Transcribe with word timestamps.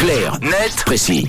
Clair, 0.00 0.40
net, 0.40 0.82
précis. 0.84 1.28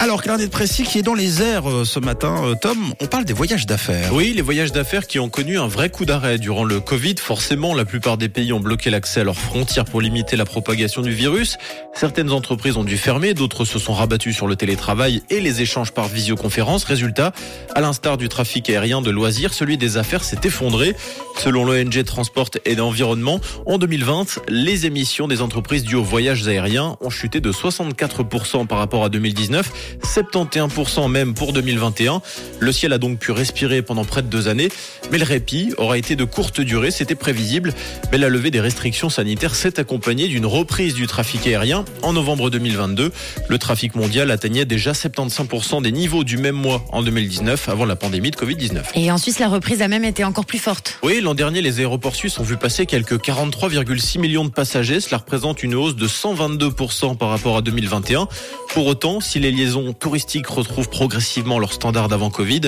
Alors, 0.00 0.22
Claire 0.22 0.38
de 0.38 0.46
Précis 0.46 0.84
qui 0.84 1.00
est 1.00 1.02
dans 1.02 1.14
les 1.14 1.42
airs 1.42 1.68
euh, 1.68 1.84
ce 1.84 1.98
matin, 1.98 2.36
euh, 2.44 2.54
Tom, 2.54 2.94
on 3.00 3.06
parle 3.06 3.24
des 3.24 3.32
voyages 3.32 3.66
d'affaires. 3.66 4.14
Oui, 4.14 4.32
les 4.32 4.42
voyages 4.42 4.70
d'affaires 4.70 5.08
qui 5.08 5.18
ont 5.18 5.28
connu 5.28 5.58
un 5.58 5.66
vrai 5.66 5.90
coup 5.90 6.04
d'arrêt 6.04 6.38
durant 6.38 6.62
le 6.62 6.78
Covid. 6.78 7.16
Forcément, 7.18 7.74
la 7.74 7.84
plupart 7.84 8.16
des 8.16 8.28
pays 8.28 8.52
ont 8.52 8.60
bloqué 8.60 8.90
l'accès 8.90 9.20
à 9.20 9.24
leurs 9.24 9.38
frontières 9.38 9.84
pour 9.84 10.00
limiter 10.00 10.36
la 10.36 10.44
propagation 10.44 11.02
du 11.02 11.10
virus. 11.10 11.58
Certaines 11.94 12.30
entreprises 12.30 12.76
ont 12.76 12.84
dû 12.84 12.96
fermer, 12.96 13.34
d'autres 13.34 13.64
se 13.64 13.80
sont 13.80 13.92
rabattues 13.92 14.32
sur 14.32 14.46
le 14.46 14.54
télétravail 14.54 15.22
et 15.30 15.40
les 15.40 15.62
échanges 15.62 15.90
par 15.90 16.06
visioconférence. 16.06 16.84
Résultat, 16.84 17.32
à 17.74 17.80
l'instar 17.80 18.18
du 18.18 18.28
trafic 18.28 18.70
aérien 18.70 19.02
de 19.02 19.10
loisirs, 19.10 19.52
celui 19.52 19.78
des 19.78 19.96
affaires 19.96 20.22
s'est 20.22 20.40
effondré. 20.44 20.94
Selon 21.38 21.64
l'ONG 21.64 22.04
Transport 22.04 22.50
et 22.64 22.76
d'Environnement, 22.76 23.40
en 23.66 23.78
2020, 23.78 24.42
les 24.48 24.86
émissions 24.86 25.26
des 25.26 25.42
entreprises 25.42 25.82
dues 25.82 25.96
aux 25.96 26.04
voyages 26.04 26.46
aériens 26.46 26.96
ont 27.00 27.10
chuté 27.10 27.40
de 27.40 27.50
64% 27.50 28.66
par 28.66 28.78
rapport 28.78 29.04
à 29.04 29.08
2019 29.08 29.87
71% 30.02 31.10
même 31.10 31.34
pour 31.34 31.52
2021. 31.52 32.22
Le 32.58 32.72
ciel 32.72 32.92
a 32.92 32.98
donc 32.98 33.18
pu 33.18 33.32
respirer 33.32 33.82
pendant 33.82 34.04
près 34.04 34.22
de 34.22 34.28
deux 34.28 34.48
années, 34.48 34.68
mais 35.10 35.18
le 35.18 35.24
répit 35.24 35.72
aura 35.78 35.98
été 35.98 36.16
de 36.16 36.24
courte 36.24 36.60
durée, 36.60 36.90
c'était 36.90 37.14
prévisible. 37.14 37.74
Mais 38.12 38.18
la 38.18 38.28
levée 38.28 38.50
des 38.50 38.60
restrictions 38.60 39.10
sanitaires 39.10 39.54
s'est 39.54 39.78
accompagnée 39.80 40.28
d'une 40.28 40.46
reprise 40.46 40.94
du 40.94 41.06
trafic 41.06 41.46
aérien. 41.46 41.84
En 42.02 42.12
novembre 42.12 42.50
2022, 42.50 43.12
le 43.48 43.58
trafic 43.58 43.94
mondial 43.94 44.30
atteignait 44.30 44.64
déjà 44.64 44.92
75% 44.92 45.82
des 45.82 45.92
niveaux 45.92 46.24
du 46.24 46.36
même 46.36 46.56
mois 46.56 46.84
en 46.90 47.02
2019, 47.02 47.68
avant 47.68 47.84
la 47.84 47.96
pandémie 47.96 48.30
de 48.30 48.36
Covid-19. 48.36 48.82
Et 48.94 49.10
en 49.10 49.18
Suisse, 49.18 49.38
la 49.38 49.48
reprise 49.48 49.82
a 49.82 49.88
même 49.88 50.04
été 50.04 50.24
encore 50.24 50.46
plus 50.46 50.58
forte. 50.58 50.98
Oui, 51.02 51.20
l'an 51.20 51.34
dernier, 51.34 51.62
les 51.62 51.80
aéroports 51.80 52.14
suisses 52.14 52.38
ont 52.38 52.44
vu 52.44 52.56
passer 52.56 52.86
quelques 52.86 53.16
43,6 53.16 54.18
millions 54.18 54.44
de 54.44 54.50
passagers. 54.50 55.00
Cela 55.00 55.18
représente 55.18 55.62
une 55.62 55.74
hausse 55.74 55.96
de 55.96 56.06
122% 56.06 57.16
par 57.16 57.28
rapport 57.30 57.56
à 57.56 57.62
2021. 57.62 58.28
Pour 58.74 58.86
autant, 58.86 59.20
si 59.20 59.40
les 59.40 59.50
liaisons 59.50 59.92
touristiques 59.92 60.46
retrouvent 60.46 60.88
progressivement 60.88 61.58
leur 61.58 61.72
standard 61.72 62.08
d'avant 62.08 62.30
Covid, 62.30 62.60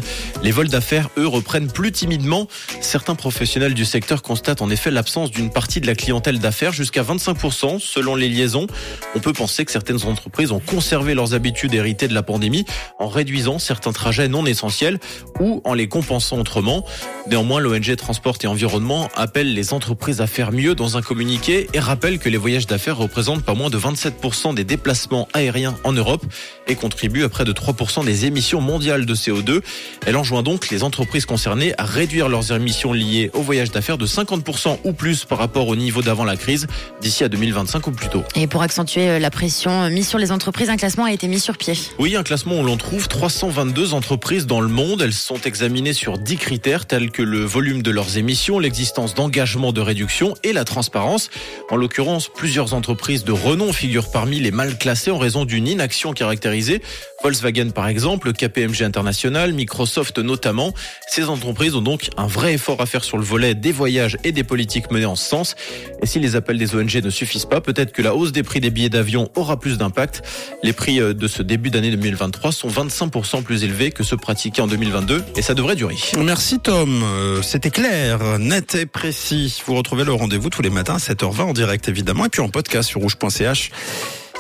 les 0.43 0.51
vols 0.51 0.69
d'affaires, 0.69 1.09
eux, 1.19 1.27
reprennent 1.27 1.71
plus 1.71 1.93
timidement. 1.93 2.49
Certains 2.81 3.15
professionnels 3.15 3.75
du 3.75 3.85
secteur 3.85 4.23
constatent 4.23 4.63
en 4.63 4.71
effet 4.71 4.91
l'absence 4.91 5.31
d'une 5.31 5.51
partie 5.51 5.81
de 5.81 5.87
la 5.87 5.95
clientèle 5.95 6.39
d'affaires 6.39 6.73
jusqu'à 6.73 7.03
25% 7.03 7.79
selon 7.79 8.17
les 8.17 8.29
liaisons. 8.29 8.67
On 9.15 9.21
peut 9.21 9.33
penser 9.33 9.65
que 9.65 9.71
certaines 9.71 10.05
entreprises 10.05 10.53
ont 10.53 10.61
conservé 10.61 11.15
leurs 11.15 11.35
habitudes 11.35 11.75
héritées 11.75 12.09
de 12.09 12.15
la 12.15 12.23
pandémie 12.23 12.65
en 12.99 13.09
réduisant 13.09 13.59
certains 13.59 13.93
trajets 13.93 14.29
non 14.29 14.47
essentiels 14.47 14.99
ou 15.39 15.61
en 15.65 15.75
les 15.75 15.87
compensant 15.87 16.39
autrement. 16.39 16.85
Néanmoins, 17.29 17.61
l'ONG 17.61 17.95
Transport 17.97 18.39
et 18.43 18.47
Environnement 18.47 19.09
appelle 19.15 19.55
les 19.55 19.73
entreprises 19.73 20.21
à 20.21 20.27
faire 20.27 20.51
mieux 20.51 20.75
dans 20.75 20.97
un 20.97 21.03
communiqué 21.03 21.69
et 21.73 21.79
rappelle 21.79 22.19
que 22.19 22.29
les 22.29 22.39
voyages 22.39 22.67
d'affaires 22.67 22.97
représentent 22.97 23.45
pas 23.45 23.55
moins 23.55 23.71
de 23.71 23.79
27% 23.79 24.55
des 24.55 24.65
déplacements 24.65 25.29
aériens 25.35 25.77
en 25.85 25.90
Europe 25.93 26.25
et 26.67 26.75
contribuent 26.75 27.25
à 27.25 27.29
près 27.29 27.45
de 27.45 27.53
3% 27.53 28.05
des 28.05 28.27
émissions 28.27 28.61
mondiales 28.61 29.07
de 29.07 29.15
CO2. 29.15 29.61
Elle 30.07 30.17
enjoint 30.17 30.43
donc 30.43 30.71
les 30.71 30.83
entreprises 30.83 31.27
concernées 31.27 31.75
à 31.79 31.85
réduire 31.85 32.29
leurs 32.29 32.53
émissions 32.53 32.93
liées 32.93 33.31
au 33.35 33.43
voyage 33.43 33.71
d'affaires 33.71 33.99
de 33.99 34.07
50% 34.07 34.79
ou 34.85 34.93
plus 34.93 35.25
par 35.25 35.39
rapport 35.39 35.69
au 35.69 35.77
niveau 35.77 36.03
d'avant 36.03 36.25
la 36.25 36.37
crise 36.37 36.67
d'ici 37.01 37.25
à 37.25 37.29
2025 37.29 37.87
ou 37.87 37.91
plus 37.91 38.09
tôt. 38.09 38.23
Et 38.35 38.47
pour 38.47 38.63
accentuer 38.63 39.09
euh, 39.09 39.19
la 39.19 39.31
pression 39.31 39.91
mise 39.91 40.09
sur 40.09 40.19
les 40.19 40.33
entreprises, 40.33 40.71
un 40.71 40.77
classement 40.77 41.05
a 41.05 41.13
été 41.13 41.29
mis 41.29 41.41
sur 41.41 41.57
pied. 41.57 41.75
Oui, 41.99 42.17
un 42.17 42.23
classement 42.23 42.61
où 42.61 42.65
l'on 42.65 42.77
trouve 42.77 43.09
322 43.09 43.95
entreprises 43.95 44.47
dans 44.47 44.61
le 44.61 44.69
monde. 44.69 45.03
Elles 45.03 45.13
sont 45.13 45.41
examinées 45.41 45.93
sur 45.93 46.19
10 46.19 46.37
critères 46.37 46.87
tels 46.87 47.11
que 47.11 47.23
le 47.23 47.45
volume 47.45 47.83
de 47.83 47.91
leurs 47.91 48.17
émissions, 48.17 48.59
l'existence 48.59 49.15
d'engagements 49.15 49.73
de 49.73 49.81
réduction 49.81 50.35
et 50.43 50.53
la 50.53 50.65
transparence. 50.65 51.31
En 51.71 51.77
l'occurrence, 51.77 52.29
plusieurs 52.29 52.75
entreprises 52.75 53.25
de 53.25 53.33
renom 53.33 53.73
figurent 53.73 54.11
parmi 54.11 54.41
les 54.41 54.51
mal 54.51 54.79
classées 54.79 55.11
en 55.11 55.19
raison 55.19 55.45
d'une 55.45 55.67
inaction 55.81 56.13
caractérisée. 56.13 56.83
Volkswagen 57.23 57.71
par 57.71 57.89
exemple, 57.89 58.33
KPMG 58.35 58.83
International, 58.83 59.55
Microsoft 59.55 60.19
notamment. 60.19 60.75
Ces 61.09 61.25
entreprises 61.31 61.75
ont 61.75 61.81
donc 61.81 62.11
un 62.19 62.27
vrai 62.27 62.55
effort 62.55 62.81
à 62.83 62.87
faire 62.87 63.03
sur 63.03 63.17
le 63.17 63.25
volet 63.25 63.55
des 63.55 63.73
voyages 63.73 64.19
et 64.25 64.33
des 64.33 64.45
politiques 64.45 64.91
menées 64.91 65.07
en 65.07 65.17
ce 65.17 65.27
sens. 65.27 65.55
Et 66.03 66.07
si 66.07 66.19
les 66.21 66.37
appels 66.37 66.59
des 66.59 66.75
ONG 66.75 66.95
ne 67.03 67.09
suffisent 67.11 67.47
pas, 67.47 67.63
peut-être 67.63 67.93
que 67.93 68.03
la 68.03 68.15
hausse 68.15 68.33
des 68.33 68.43
prix 68.43 68.61
des 68.61 68.69
billets 68.71 68.91
d'avion 68.91 69.31
aura 69.37 69.59
plus 69.59 69.79
d'impact. 69.79 70.23
Les 70.63 70.75
prix 70.75 71.01
euh, 71.01 71.15
de 71.15 71.27
ce 71.29 71.43
début 71.43 71.71
d'année 71.71 71.91
2023 71.91 72.53
sont 72.53 72.69
25% 72.69 73.43
plus 73.43 73.65
élevés 73.65 73.91
que 73.91 74.03
ceux 74.05 74.19
pratiqués 74.19 74.61
en 74.61 74.67
2022 74.67 75.25
et 75.37 75.43
ça 75.43 75.55
devrait 75.55 75.77
durer. 75.77 75.97
Merci 76.19 76.59
Tom, 76.59 77.03
Euh, 77.03 77.41
c'était 77.43 77.71
clair, 77.71 78.39
net 78.39 78.75
et 78.75 78.87
précis. 78.87 79.63
Vous 79.67 79.75
retrouvez 79.75 80.05
le 80.05 80.13
rendez-vous 80.13 80.51
tous 80.51 80.63
les 80.63 80.71
matins 80.71 80.97
à 80.97 80.99
7h20 80.99 81.41
en 81.43 81.53
direct 81.53 81.89
évidemment 81.89 82.27
et 82.27 82.29
puis 82.29 82.43
en 82.43 82.49
podcast 82.51 82.89
sur 82.91 83.01
rouge.ch. 83.01 83.71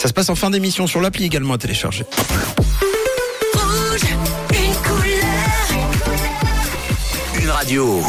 Ça 0.00 0.09
se 0.09 0.15
passe 0.15 0.31
en 0.31 0.34
fin 0.34 0.49
d'émission 0.49 0.87
sur 0.87 1.03
l'appli 1.03 1.27
également 1.27 1.53
à 1.53 1.59
télécharger. 1.59 2.06
Une 7.38 7.50
radio. 7.50 8.03